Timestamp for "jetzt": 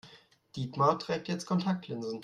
1.27-1.45